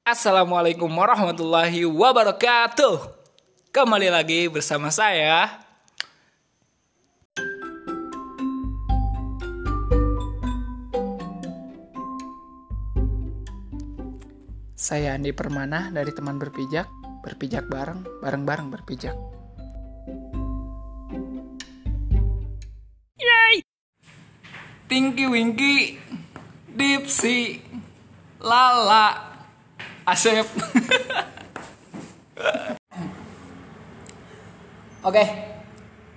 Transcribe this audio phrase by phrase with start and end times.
[0.00, 3.04] Assalamualaikum warahmatullahi wabarakatuh.
[3.68, 5.60] Kembali lagi bersama saya.
[14.72, 16.88] Saya Andi Permana dari teman berpijak,
[17.20, 19.12] berpijak bareng, bareng-bareng berpijak.
[23.20, 23.60] Yay!
[24.88, 26.00] Tinky Winky,
[26.72, 27.60] Dipsy,
[28.40, 29.29] Lala,
[30.10, 30.42] Asep.
[35.06, 35.22] Oke,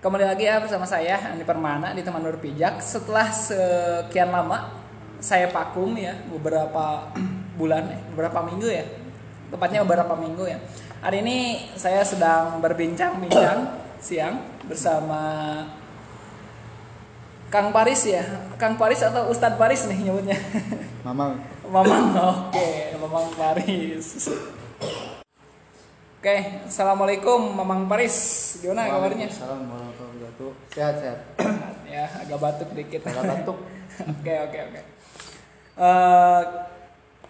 [0.02, 2.82] kembali lagi ya bersama saya Andi Permana di teman berpijak.
[2.82, 4.74] Setelah sekian lama
[5.22, 7.14] saya vakum ya beberapa
[7.62, 8.82] bulan, ya, beberapa minggu ya,
[9.54, 10.58] tepatnya beberapa minggu ya.
[11.06, 11.38] Hari ini
[11.78, 15.22] saya sedang berbincang-bincang siang bersama
[17.54, 18.26] Kang Paris ya,
[18.58, 20.34] Kang Paris atau Ustadz Paris nih nyebutnya.
[21.06, 21.38] Mamang.
[21.70, 22.06] Mamang,
[22.50, 24.06] oke, Mamang Paris.
[26.24, 28.16] Oke, assalamualaikum Mamang Paris,
[28.64, 29.28] gimana kabarnya?
[29.28, 30.52] Warahmatullahi wabarakatuh.
[30.72, 31.20] Sehat sehat.
[31.94, 33.04] ya, agak batuk dikit.
[33.12, 33.60] Agak batuk.
[34.18, 34.82] Oke, oke, oke.
[35.78, 36.42] Eh,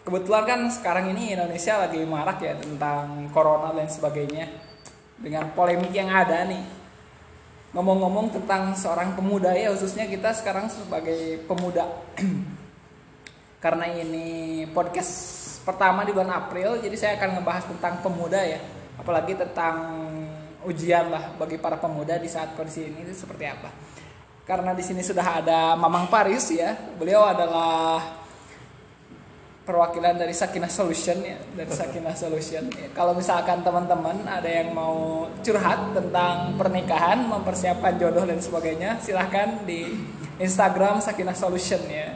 [0.06, 4.46] kebetulan kan sekarang ini Indonesia lagi marak ya tentang corona dan sebagainya
[5.18, 6.83] dengan polemik yang ada nih.
[7.74, 11.90] Ngomong-ngomong tentang seorang pemuda ya khususnya kita sekarang sebagai pemuda.
[13.64, 15.12] Karena ini podcast
[15.66, 18.62] pertama di bulan April jadi saya akan ngebahas tentang pemuda ya.
[19.02, 20.06] Apalagi tentang
[20.70, 23.74] ujian lah bagi para pemuda di saat kondisi ini seperti apa.
[24.46, 26.78] Karena di sini sudah ada Mamang Paris ya.
[27.00, 28.23] Beliau adalah
[29.64, 35.24] perwakilan dari Sakinah Solution ya dari Sakinah Solution ya, kalau misalkan teman-teman ada yang mau
[35.40, 39.88] curhat tentang pernikahan mempersiapkan jodoh dan sebagainya silahkan di
[40.36, 42.12] Instagram Sakinah Solution ya.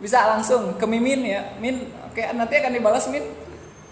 [0.00, 1.52] Bisa langsung ke Mimin ya.
[1.60, 3.24] Min oke nanti akan dibalas Min?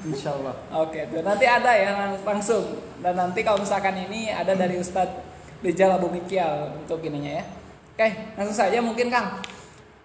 [0.02, 0.56] Insya Allah.
[0.82, 1.22] oke tuh.
[1.22, 2.80] Nanti ada ya lang- langsung.
[3.04, 5.20] Dan nanti kalau misalkan ini ada dari Ustadz
[5.62, 7.44] Rijal Abu Mikial untuk ininya ya.
[7.92, 8.08] Oke
[8.40, 9.44] langsung saja mungkin Kang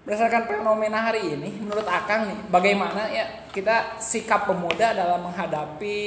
[0.07, 6.00] berdasarkan fenomena hari ini menurut Akang nih bagaimana ya kita sikap pemuda dalam menghadapi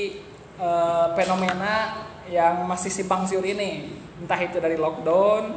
[0.57, 2.01] eh, fenomena
[2.33, 3.93] yang masih simpang siur ini
[4.25, 5.53] entah itu dari lockdown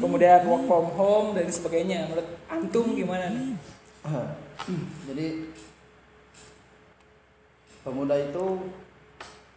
[0.00, 3.52] kemudian work from home dan sebagainya menurut antum gimana nih
[5.08, 5.52] Jadi
[7.82, 8.46] pemuda itu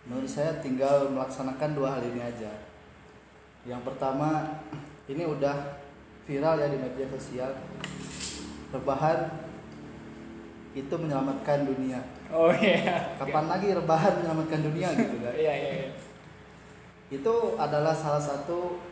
[0.06, 2.52] menurut saya tinggal melaksanakan dua hal ini aja.
[3.66, 4.62] Yang pertama
[5.10, 5.82] ini udah
[6.26, 7.52] viral ya di media sosial.
[8.76, 9.20] Rebahan
[10.76, 12.04] itu menyelamatkan dunia.
[12.28, 15.34] oh iya Kapan lagi rebahan menyelamatkan dunia gitu kan?
[15.44, 15.90] iya iya iya.
[17.08, 18.84] itu adalah salah satu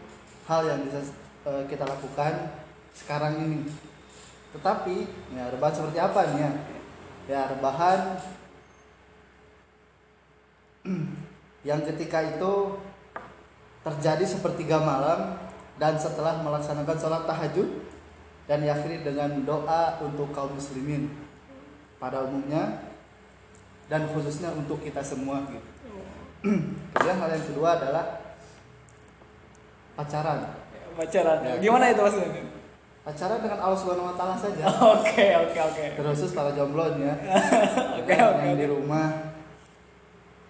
[0.48, 1.04] hal yang bisa
[1.44, 2.56] eh, kita lakukan
[2.96, 3.68] sekarang ini.
[4.56, 4.96] Tetapi
[5.36, 6.52] ya rebahan seperti apa nih ya?
[7.28, 8.00] Ya rebahan
[11.70, 12.80] yang ketika itu
[13.84, 15.36] terjadi sepertiga malam
[15.76, 17.68] dan setelah melaksanakan sholat tahajud
[18.48, 21.08] dan diakhiri dengan doa untuk kaum muslimin
[22.00, 22.84] pada umumnya
[23.88, 25.70] dan khususnya untuk kita semua gitu.
[26.44, 28.06] Kemudian hal yang kedua adalah
[29.96, 30.60] pacaran.
[30.94, 31.58] pacaran Ya.
[31.58, 32.54] gimana itu maksudnya
[33.04, 34.64] Pacaran dengan Allah Subhanahu wa taala saja.
[34.96, 37.16] oke oke oke Terus para jomblo nih ya.
[38.00, 39.33] Oke, yang di rumah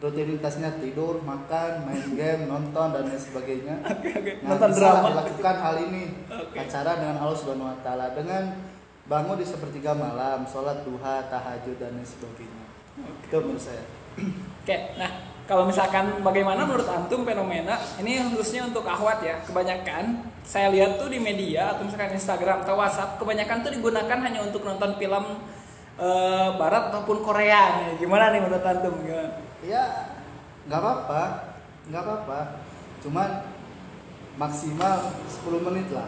[0.04, 3.80] rutinitasnya tidur, makan, main game, nonton dan lain sebagainya.
[3.96, 6.04] oke oke Nah, nonton drama dilakukan hal ini.
[6.28, 6.58] Oke.
[6.60, 8.44] Pacaran dengan Allah Subhanahu wa taala dengan
[9.08, 12.66] bangun di sepertiga malam, sholat duha, tahajud dan lain sebagainya.
[13.24, 13.88] Itu menurut saya.
[14.64, 15.10] Oke, nah
[15.48, 21.08] kalau misalkan bagaimana menurut antum fenomena ini khususnya untuk akhwat ya, kebanyakan saya lihat tuh
[21.08, 25.40] di media atau misalkan Instagram atau WhatsApp, kebanyakan tuh digunakan hanya untuk nonton film
[25.96, 27.90] eh, Barat ataupun Korea nih.
[27.98, 28.94] Gimana nih menurut antum?
[29.00, 29.30] Gimana?
[29.62, 29.84] Ya,
[30.66, 31.22] nggak apa-apa,
[31.88, 32.40] nggak apa-apa.
[33.00, 33.30] Cuman
[34.34, 34.98] maksimal
[35.46, 36.08] 10 menit lah.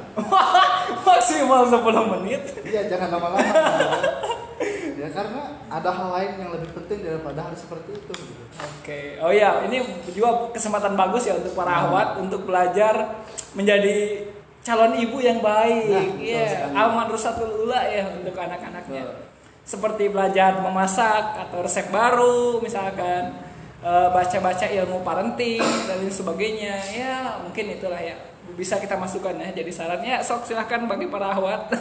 [1.07, 2.41] Maksimal 10 menit.
[2.63, 3.45] Iya, jangan lama-lama.
[4.99, 8.11] ya karena ada hal lain yang lebih penting daripada hal seperti itu.
[8.15, 8.43] gitu.
[8.55, 11.81] Oke, oh ya ini juga kesempatan bagus ya untuk para Nah.
[11.85, 13.21] ahwat untuk belajar
[13.53, 14.25] menjadi
[14.63, 15.85] calon ibu yang baik.
[15.85, 16.73] Nah, betul Iya, sekali.
[16.73, 19.03] Al-Madrasatul Ula ya untuk anak-anaknya.
[19.65, 23.33] Seperti belajar memasak atau resep baru misalkan
[23.81, 26.77] eh, baca-baca ilmu parenting dan lain sebagainya.
[26.93, 28.13] Ya, mungkin itulah ya.
[28.53, 31.73] Bisa kita masukkan ya jadi sarannya sok silahkan bagi para ahwat.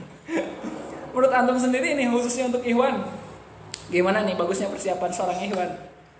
[1.16, 3.02] Menurut antum sendiri nih khususnya untuk Ikhwan
[3.90, 5.70] gimana nih bagusnya persiapan seorang Ikhwan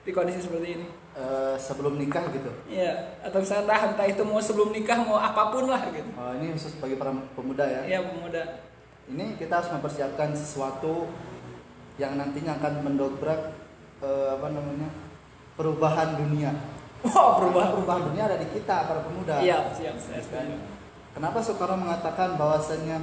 [0.03, 0.87] di kondisi seperti ini?
[1.11, 2.49] Eh, sebelum nikah gitu.
[2.71, 6.07] Iya, atau misalnya entah, entah itu mau sebelum nikah mau apa pun lah gitu.
[6.17, 7.81] Oh, ini khusus bagi para pemuda ya.
[7.85, 8.43] Iya pemuda.
[9.11, 11.11] Ini kita harus mempersiapkan sesuatu
[11.99, 13.41] yang nantinya akan mendobrak
[14.01, 14.89] eh, apa namanya
[15.59, 16.55] perubahan dunia.
[17.03, 17.71] Wow, perubahan.
[17.75, 19.41] Perubahan dunia ada di kita para pemuda.
[19.43, 20.57] Iya, siap, saya setuju.
[21.11, 22.97] Kenapa Soekarno mengatakan bahwasannya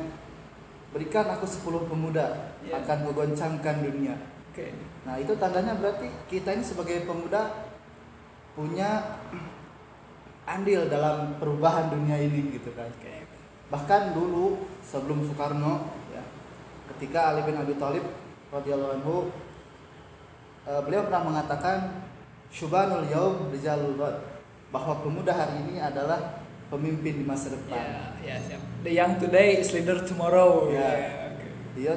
[0.95, 2.80] berikan aku 10 pemuda Iya.
[2.81, 4.15] akan kugoncangkan dunia.
[4.53, 4.71] Oke.
[5.03, 7.68] Nah itu tandanya berarti kita ini sebagai pemuda
[8.56, 9.19] punya
[10.48, 12.88] andil dalam perubahan dunia ini gitu kan.
[12.95, 13.26] Oke.
[13.67, 16.23] Bahkan dulu sebelum Soekarno ya,
[16.95, 18.05] ketika Ali bin Abi Thalib
[18.47, 19.15] radhiyallahu anhu
[20.63, 22.07] eh, beliau pernah mengatakan
[22.47, 24.23] Syubanul yaum rijalul ghad
[24.71, 26.39] bahwa pemuda hari ini adalah
[26.71, 28.15] pemimpin di masa depan.
[28.23, 28.61] Ya, ya, siap.
[28.87, 30.71] The young today is leader tomorrow.
[30.71, 30.79] Ya.
[30.79, 30.91] Ya,
[31.31, 31.47] oke.
[31.75, 31.93] Dia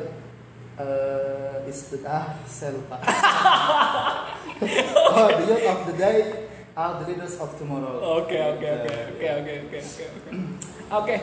[0.80, 2.98] eh istilah saya lupa.
[5.14, 7.94] oh, the youth of the day are the leaders of tomorrow.
[8.22, 9.78] Oke, oke, oke, oke, oke, oke, oke,
[10.90, 11.16] oke.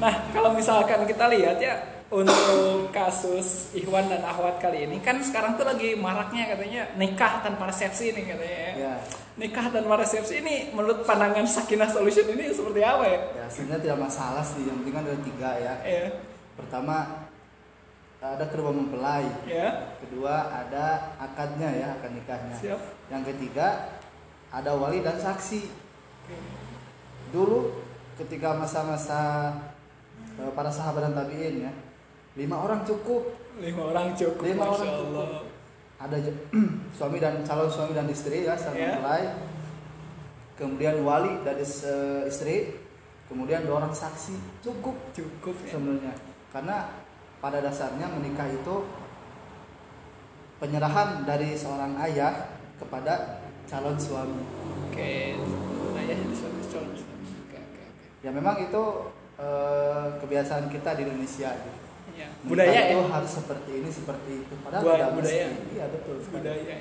[0.00, 1.74] Nah, kalau misalkan kita lihat ya
[2.10, 7.70] untuk kasus Ikhwan dan Ahwat kali ini kan sekarang tuh lagi maraknya katanya nikah tanpa
[7.70, 8.72] resepsi nih katanya ya.
[8.74, 8.94] Ya,
[9.38, 13.20] Nikah tanpa resepsi ini menurut pandangan Sakinah Solution ini seperti apa ya?
[13.38, 14.66] ya sebenarnya tidak masalah sih.
[14.66, 15.74] Yang penting kan ada tiga ya.
[15.86, 16.04] Ya,
[16.58, 16.96] Pertama
[18.20, 19.24] ada kedua mempelai.
[19.48, 22.56] ya, Kedua ada akadnya ya, akad nikahnya.
[22.58, 22.80] siap.
[23.08, 23.96] Yang ketiga
[24.50, 25.62] ada wali dan saksi.
[26.26, 26.36] Oke.
[27.32, 27.80] Dulu
[28.18, 29.54] ketika masa-masa
[30.52, 31.72] para sahabat dan tabiin ya,
[32.34, 33.36] lima orang cukup.
[33.60, 34.44] Lima orang cukup.
[34.44, 35.28] Lima orang cukup.
[36.00, 36.16] Ada
[36.96, 38.96] suami dan calon suami dan istri ya, sang Ya.
[38.96, 39.36] mempelai.
[40.56, 42.76] Kemudian wali dan is- eh, istri.
[43.28, 45.76] Kemudian dua orang saksi cukup Cukup ya.
[45.76, 46.14] sebenarnya.
[46.50, 46.90] Karena
[47.38, 48.76] pada dasarnya menikah itu
[50.58, 54.42] penyerahan dari seorang ayah kepada calon suami.
[54.90, 55.36] Oke.
[56.10, 57.28] Di sana calon suami.
[57.46, 58.04] Oke, oke, oke.
[58.20, 58.82] Ya memang itu
[59.40, 61.50] eh, kebiasaan kita di Indonesia.
[61.56, 61.80] gitu.
[62.14, 62.28] Ya.
[62.44, 62.82] Budaya ya.
[62.92, 64.54] itu harus seperti ini seperti itu.
[64.60, 65.46] Padahal Buat tidak budaya.
[65.48, 65.72] mesti.
[65.72, 66.16] Iya betul.
[66.20, 66.36] sekali.
[66.44, 66.62] Budaya.
[66.68, 66.78] ya.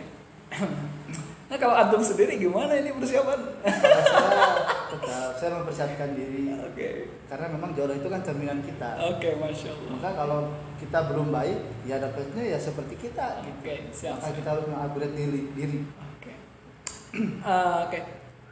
[1.50, 3.40] nah kalau antum sendiri gimana ini persiapan?
[3.64, 6.90] Saya tetap saya mempersiapkan diri Oke.
[7.30, 8.98] karena memang jodoh itu kan cerminan kita.
[9.14, 9.90] Oke, masya Allah.
[9.94, 10.40] Maka kalau
[10.82, 13.46] kita belum baik, ya dapatnya ya seperti kita.
[13.46, 13.62] Gitu.
[13.62, 14.18] Oke, siap.
[14.18, 14.38] Maka siap.
[14.42, 15.42] kita harus mengupgrade diri.
[15.54, 15.80] diri.
[16.18, 16.34] Oke.
[16.34, 18.00] Eh, Oke.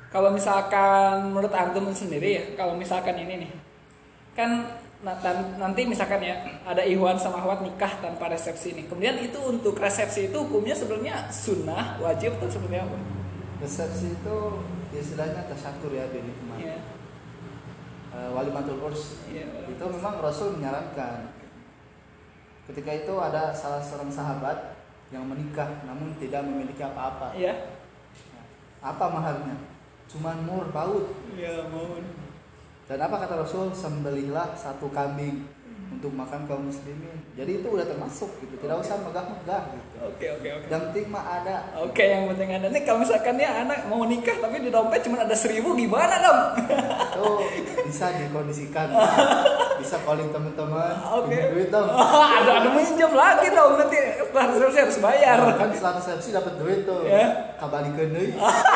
[0.07, 3.51] Kalau misalkan menurut antum sendiri ya, kalau misalkan ini nih,
[4.37, 4.69] kan
[5.01, 8.85] na- tan- nanti misalkan ya ada Ikhwan sama Ahwat nikah tanpa resepsi nih.
[8.85, 12.97] Kemudian itu untuk resepsi itu hukumnya sebenarnya sunnah, wajib atau seperti apa?
[13.57, 14.37] Resepsi itu
[14.93, 16.57] istilahnya tasyakur ya di nikmat.
[16.61, 16.77] Iya.
[18.07, 19.67] Eh, walimatul urs Iya.
[19.67, 21.27] itu memang Rasul menyarankan
[22.65, 24.73] ketika itu ada salah seorang sahabat
[25.07, 27.77] yang menikah namun tidak memiliki apa-apa Iya.
[28.79, 29.55] apa maharnya
[30.07, 32.26] cuman mur paut Iya, mohon.
[32.87, 33.75] Dan apa kata Rasul?
[33.75, 35.43] Sembelihlah satu kambing
[35.91, 37.19] untuk makan kaum muslimin.
[37.35, 38.63] Jadi itu udah termasuk gitu.
[38.63, 39.97] Tidak usah megah-megah gitu.
[40.07, 40.65] Oke, oke, oke.
[40.71, 41.55] yang penting mah ada.
[41.83, 42.65] Oke, yang penting ada.
[42.71, 46.39] Nih kalau misalkan ya anak mau nikah tapi di dompet cuma ada seribu gimana dong?
[47.57, 48.87] itu bisa dikondisikan.
[49.77, 51.29] Bisa calling teman-teman Oke.
[51.29, 51.87] pinjam duit dong.
[52.41, 53.71] Ada ada minjem lagi dong.
[53.77, 55.37] Nanti setelah resepsi harus bayar.
[55.57, 57.05] kan setelah resepsi dapat duit tuh.
[57.05, 57.53] Ya.
[57.57, 58.31] kabalikeun deui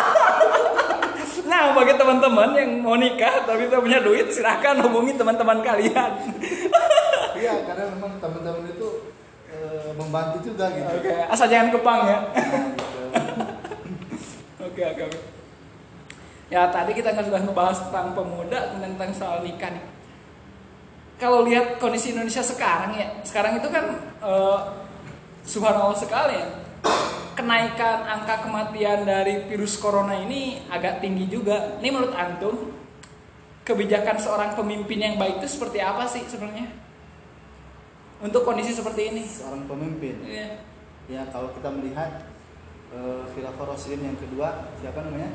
[1.62, 6.12] Nah, bagi teman-teman yang mau nikah tapi tidak punya duit, silahkan hubungi teman-teman kalian.
[7.32, 9.10] Iya, karena memang teman-teman itu
[9.50, 10.94] eh, membantu juga gitu.
[10.94, 12.20] Oke, asal jangan kepang ya.
[12.22, 13.02] Nah, gitu.
[14.68, 15.20] Oke, oke, oke.
[16.54, 19.86] Ya, tadi kita kan sudah ngebahas tentang pemuda, tentang soal nikah nih.
[21.18, 23.86] Kalau lihat kondisi Indonesia sekarang ya, sekarang itu kan
[24.22, 24.60] eh,
[25.46, 26.48] subhanallah sekali ya.
[27.32, 31.80] Kenaikan angka kematian dari virus corona ini agak tinggi juga.
[31.80, 32.76] Ini menurut antum
[33.64, 36.68] kebijakan seorang pemimpin yang baik itu seperti apa sih sebenarnya?
[38.22, 39.24] Untuk kondisi seperti ini.
[39.26, 40.20] Seorang pemimpin.
[40.28, 40.60] Iya.
[41.10, 42.30] Ya, kalau kita melihat
[42.94, 44.48] eh, Khilafah Rasulullah yang kedua,
[44.84, 45.32] siapa namanya?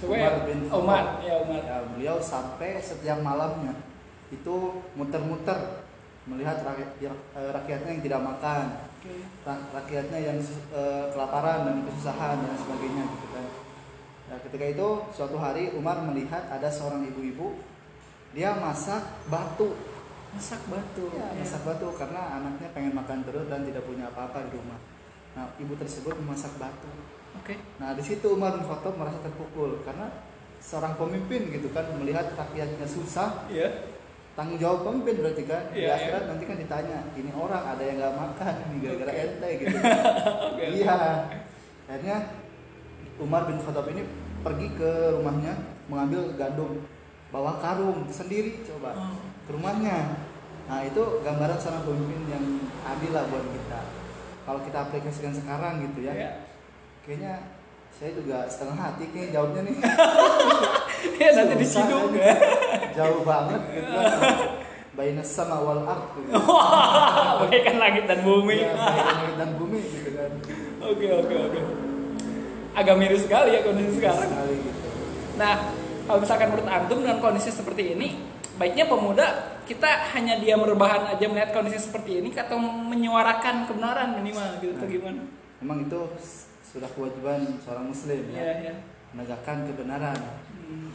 [0.00, 0.80] Umar Umar bin Khattab.
[0.80, 1.60] Umar, ya Umar.
[1.60, 3.76] Ya, beliau sampai setiap malamnya
[4.32, 5.84] itu muter-muter
[6.24, 8.64] melihat rakyat, eh, rakyatnya yang tidak makan,
[9.00, 9.16] Oke.
[9.48, 10.38] ra- rakyatnya yang
[10.76, 13.46] eh, kelaparan dan kesusahan dan sebagainya gitu kan.
[14.28, 17.56] Nah, ketika itu suatu hari Umar melihat ada seorang ibu-ibu
[18.30, 19.72] dia masak batu
[20.30, 21.10] Masak batu.
[21.10, 21.42] Ya, Ya.
[21.42, 24.78] masak batu karena anaknya pengen makan terus dan tidak punya apa-apa di rumah.
[25.34, 26.86] Nah, ibu tersebut memasak batu.
[27.34, 27.58] Oke.
[27.82, 30.06] Nah, di situ Umar bin Khattab merasa terpukul karena
[30.62, 33.89] seorang pemimpin gitu kan melihat rakyatnya susah, Iya.
[34.40, 35.62] Tanggung jawab pemimpin berarti kan.
[35.68, 39.20] Di Iya, akhirat nanti kan ditanya, ini orang ada yang nggak makan ini gara-gara Oke.
[39.20, 39.76] ente gitu.
[40.48, 40.64] Oke.
[40.80, 40.96] Iya.
[41.84, 42.16] Akhirnya
[43.20, 44.02] Umar bin Khattab ini
[44.40, 45.52] pergi ke rumahnya
[45.86, 46.88] mengambil gandum,
[47.28, 49.20] bawa karung sendiri coba Oh.
[49.44, 50.24] ke rumahnya.
[50.64, 52.44] Nah itu gambaran seorang pemimpin yang
[52.80, 53.80] adil lah buat kita.
[54.40, 56.30] kalau kita aplikasikan sekarang gitu ya ya.
[57.04, 57.59] kayaknya
[57.98, 59.76] saya juga setengah hati kayaknya jawabnya nih.
[61.16, 62.36] Ya nanti diciduk ya
[62.92, 63.88] jauh banget gitu.
[63.88, 64.36] Kan
[64.92, 66.12] Baina sama wal ard.
[66.12, 66.28] Gitu.
[66.48, 68.60] wah bagaikan langit dan bumi.
[68.60, 70.30] Ya, langit dan bumi gitu kan.
[70.84, 71.60] Oke oke oke.
[72.76, 74.28] Agak miris sekali ya kondisi sekarang.
[74.28, 74.80] sekali gitu.
[75.40, 75.54] Nah,
[76.04, 78.20] kalau misalkan menurut antum dengan kondisi seperti ini,
[78.60, 79.26] baiknya pemuda
[79.64, 84.84] kita hanya diam rebahan aja melihat kondisi seperti ini atau menyuarakan kebenaran minimal gitu atau
[84.84, 84.92] Nah.
[84.92, 85.22] gimana?
[85.60, 86.00] memang itu
[86.70, 88.74] sudah kewajiban seorang muslim Iya, ya iya.
[89.10, 90.18] menegakkan kebenaran
[90.60, 90.86] Hmm.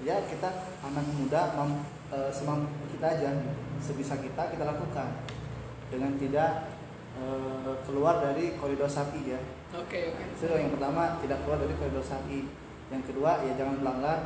[0.00, 0.48] ya kita
[0.80, 1.70] anak muda mam,
[2.08, 3.28] e, semampu kita aja
[3.76, 5.20] sebisa kita kita lakukan
[5.86, 6.72] dengan tidak
[7.12, 7.24] e,
[7.82, 9.40] keluar dari koridor sapi ya
[9.72, 10.22] Oke, oke.
[10.32, 12.48] itu yang pertama tidak keluar dari koridor sapi
[12.86, 14.18] yang kedua ya jangan melanggar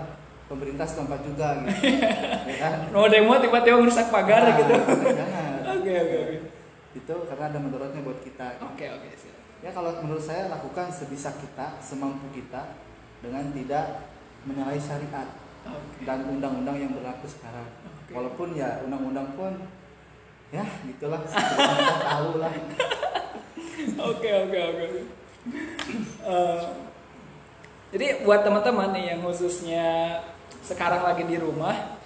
[0.46, 1.90] pemerintah setempat juga gitu
[2.50, 4.74] ya kan No demo tiba-tiba merusak pagar Nah, gitu.
[5.10, 6.38] jangan Oke, oke, oke.
[6.92, 9.08] itu karena ada mudaratnya buat kita Oke, oke.
[9.16, 9.39] siap.
[9.60, 12.80] Ya kalau menurut saya lakukan sebisa kita semampu kita
[13.20, 14.08] dengan tidak
[14.48, 15.28] menyalahi syariat
[15.68, 16.08] Oke.
[16.08, 18.16] dan undang-undang yang berlaku sekarang Oke.
[18.16, 19.52] walaupun ya undang-undang pun
[20.48, 22.52] ya gitulah kita tahu lah
[23.80, 24.86] Oke, oke, oke.
[26.20, 26.62] Eh,
[27.90, 30.20] jadi buat teman-teman nih yang khususnya
[30.60, 31.96] sekarang lagi di rumah,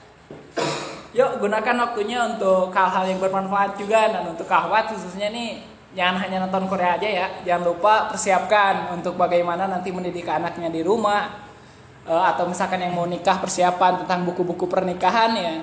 [1.10, 6.44] yuk gunakan waktunya untuk hal-hal yang bermanfaat juga dan untuk kahwat khususnya nih jangan hanya
[6.44, 11.44] nonton Korea aja ya, jangan lupa persiapkan untuk bagaimana nanti mendidik anaknya di rumah
[12.04, 15.56] Eh, atau misalkan yang mau nikah persiapan tentang buku-buku pernikahan ya.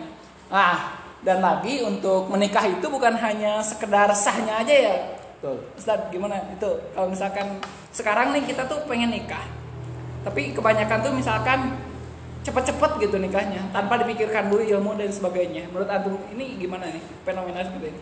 [0.50, 4.96] Nah, dan lagi untuk menikah itu bukan hanya sekedar sahnya aja ya,
[5.38, 5.62] betul.
[5.78, 6.42] Ustadz gimana?
[6.50, 7.62] Itu kalau misalkan
[7.94, 9.46] sekarang nih kita tuh pengen nikah
[10.22, 11.78] tapi kebanyakan tuh misalkan
[12.42, 15.70] cepet-cepet gitu nikahnya tanpa dipikirkan dulu ilmu dan sebagainya.
[15.70, 18.02] Menurut antum ini gimana nih fenomena seperti ini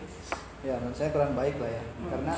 [0.60, 1.84] ya menurut saya kurang baik lah ya.
[1.84, 2.08] Hmm.
[2.12, 2.34] karena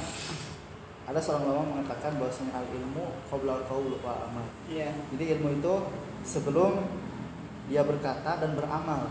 [1.03, 4.47] ada seorang ulama mengatakan bahwasanya al ilmu qabla qaul wa amal.
[4.71, 4.95] Iya.
[5.11, 5.75] Jadi ilmu itu
[6.23, 6.79] sebelum
[7.67, 9.11] dia berkata dan beramal.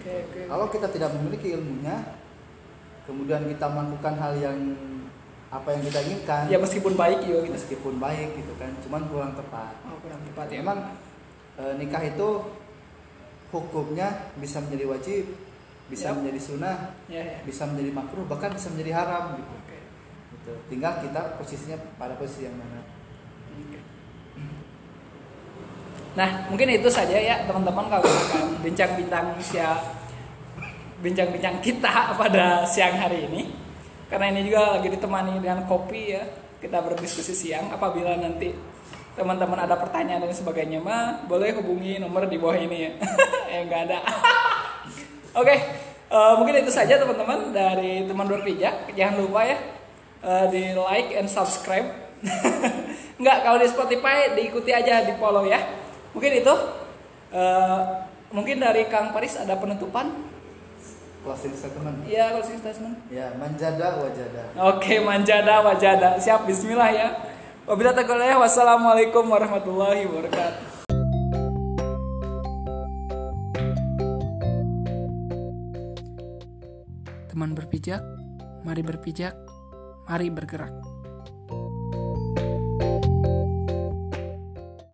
[0.00, 0.40] Oke oke.
[0.48, 2.16] Kalau kita tidak memiliki ilmunya
[3.04, 4.58] kemudian kita melakukan hal yang
[5.50, 7.52] apa yang kita inginkan ya meskipun baik ya gitu.
[7.58, 9.74] meskipun baik gitu kan cuman kurang tepat.
[9.92, 10.64] Oh kurang tepat ya.
[10.64, 10.78] Memang
[11.60, 12.28] e, nikah itu
[13.52, 15.24] hukumnya bisa menjadi wajib
[15.90, 16.22] bisa Yap.
[16.22, 16.76] menjadi sunnah
[17.10, 19.78] ya ya bisa menjadi makruh bahkan bisa menjadi haram gitu oke
[20.38, 23.00] gitu tinggal kita posisinya pada posisi yang mana.
[26.10, 29.78] Nah, mungkin itu saja ya teman-teman kalau misalkan bincang-bincang siang
[31.00, 33.42] bincang-bincang kita pada siang hari ini.
[34.10, 36.22] Karena ini juga lagi ditemani dengan kopi ya.
[36.60, 38.52] Kita berdiskusi siang apabila nanti
[39.14, 42.92] teman-teman ada pertanyaan dan sebagainya mah boleh hubungi nomor di bawah ini ya.
[43.54, 43.98] eh enggak ada.
[45.30, 45.54] Oke,
[46.10, 48.90] eh, mungkin itu saja teman-teman dari teman berpijak.
[48.98, 49.58] Jangan lupa ya
[50.26, 51.86] eh, di like and subscribe.
[53.20, 55.60] Enggak, kalau di Spotify diikuti aja di follow ya.
[56.12, 56.54] Mungkin itu.
[57.30, 57.80] Eh,
[58.34, 60.30] mungkin dari Kang Paris ada penutupan?
[61.20, 62.96] closing statement Iya, closing statement.
[63.12, 66.16] ya manjada wajada Oke, manjada wajada.
[66.16, 67.08] Siap, bismillah ya.
[67.68, 70.69] Wabillahi taufiq wassalamualaikum warahmatullahi wabarakatuh.
[77.54, 78.02] Berpijak,
[78.64, 79.34] mari berpijak,
[80.08, 80.99] mari bergerak.